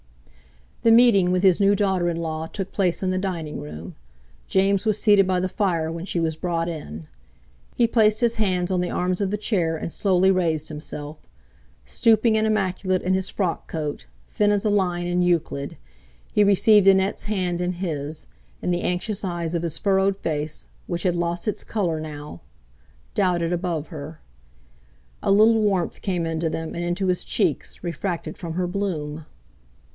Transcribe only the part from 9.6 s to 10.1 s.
and